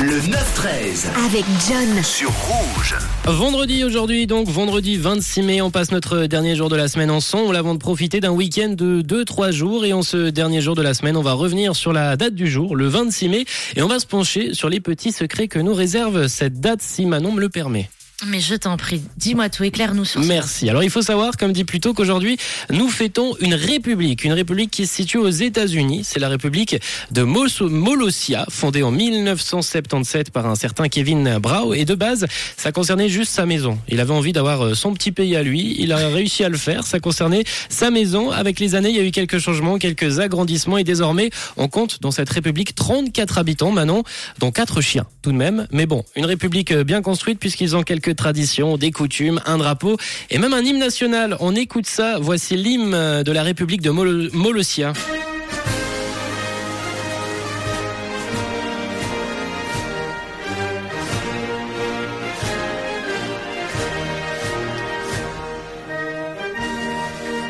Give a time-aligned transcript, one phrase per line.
[0.00, 2.04] Le 9-13 avec John.
[2.04, 2.94] sur Rouge.
[3.24, 7.56] Vendredi aujourd'hui, donc vendredi 26 mai, on passe notre dernier jour de la semaine ensemble
[7.56, 9.84] avant de profiter d'un week-end de 2-3 jours.
[9.84, 12.46] Et en ce dernier jour de la semaine, on va revenir sur la date du
[12.46, 15.74] jour, le 26 mai, et on va se pencher sur les petits secrets que nous
[15.74, 17.90] réserve cette date, si Manon me le permet.
[18.26, 20.20] Mais je t'en prie, dis-moi tout, éclaire-nous sur.
[20.22, 20.68] Merci.
[20.68, 22.36] Alors il faut savoir, comme dit plus tôt, qu'aujourd'hui
[22.68, 26.02] nous fêtons une république, une république qui se situe aux États-Unis.
[26.02, 26.80] C'est la république
[27.12, 31.74] de Molossia, fondée en 1977 par un certain Kevin Brau.
[31.74, 32.26] Et de base,
[32.56, 33.78] ça concernait juste sa maison.
[33.86, 35.76] Il avait envie d'avoir euh, son petit pays à lui.
[35.78, 36.88] Il a réussi à le faire.
[36.88, 38.32] Ça concernait sa maison.
[38.32, 42.02] Avec les années, il y a eu quelques changements, quelques agrandissements, et désormais, on compte
[42.02, 44.02] dans cette république 34 habitants, Manon,
[44.40, 45.68] dont 4 chiens tout de même.
[45.70, 49.96] Mais bon, une république euh, bien construite puisqu'ils ont quelques traditions, des coutumes, un drapeau
[50.30, 51.36] et même un hymne national.
[51.40, 52.18] On écoute ça.
[52.20, 54.92] Voici l'hymne de la république de Molo- Molossia.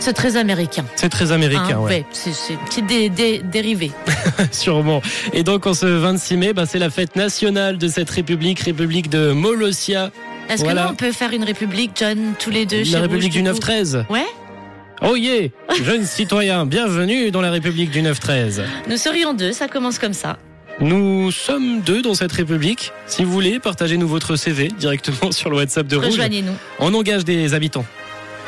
[0.00, 0.84] C'est très américain.
[0.96, 2.04] C'est très américain, Hein, ouais.
[2.12, 3.90] C'est c'est une petite dé- dé- dérivée.
[4.52, 5.02] Sûrement.
[5.34, 9.10] Et donc, en ce 26 mai, bah, c'est la fête nationale de cette république, république
[9.10, 10.10] de Molossia,
[10.48, 10.82] Est-ce Voilà.
[10.82, 13.42] que nous, on peut faire une république, John, tous les deux chez la république Rouge,
[13.42, 14.06] du coup 9-13.
[14.08, 14.26] Ouais
[15.02, 15.48] Oh yeah
[15.84, 18.62] Jeunes citoyens, bienvenue dans la république du 9-13.
[18.88, 20.38] Nous serions deux, ça commence comme ça.
[20.80, 22.92] Nous sommes deux dans cette république.
[23.06, 26.06] Si vous voulez, partagez-nous votre CV directement sur le WhatsApp de Rouge.
[26.06, 26.52] Rejoignez-nous.
[26.78, 27.84] On engage des habitants.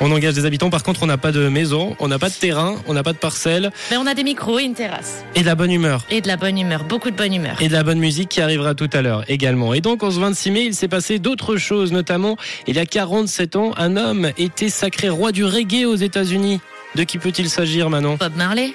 [0.02, 0.70] On engage des habitants.
[0.70, 3.12] Par contre, on n'a pas de maison, on n'a pas de terrain, on n'a pas
[3.12, 5.24] de parcelle Mais on a des micros et une terrasse.
[5.34, 6.04] et de la bonne humeur.
[6.10, 7.56] Et de la bonne humeur, beaucoup de bonne humeur.
[7.60, 9.74] Et de la bonne musique qui arrivera tout à l'heure également.
[9.74, 12.86] Et donc, en ce 26 mai, il s'est passé d'autres choses, notamment, il y a
[12.86, 16.60] 47 ans, un homme était sacré roi du reggae aux États-Unis.
[16.94, 18.16] De qui peut-il s'agir, Manon?
[18.16, 18.72] Bob Marley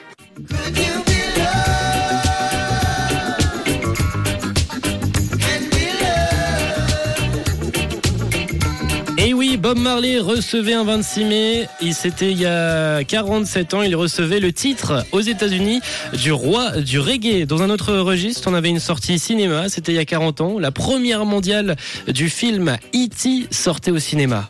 [9.57, 11.67] Bob Marley recevait un 26 mai.
[11.81, 13.81] Il c'était il y a 47 ans.
[13.83, 15.81] Il recevait le titre aux États-Unis
[16.13, 17.45] du roi du reggae.
[17.45, 19.69] Dans un autre registre, on avait une sortie cinéma.
[19.69, 20.59] C'était il y a 40 ans.
[20.59, 21.75] La première mondiale
[22.07, 23.47] du film E.T.
[23.51, 24.49] sortait au cinéma.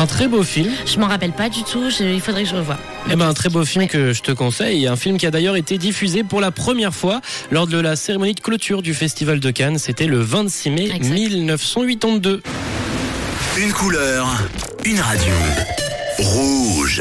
[0.00, 0.70] Un très beau film.
[0.86, 2.78] Je m'en rappelle pas du tout, je- il faudrait que je revoie.
[3.10, 3.88] Eh ben, un très beau film Ouais.
[3.88, 7.20] que je te conseille, un film qui a d'ailleurs été diffusé pour la première fois
[7.50, 9.78] lors de la cérémonie de clôture du Festival de Cannes.
[9.78, 11.12] C'était le 26 mai Exact.
[11.14, 12.42] 1982.
[13.58, 14.28] Une couleur,
[14.84, 15.32] une radio.
[16.18, 16.96] Rouge.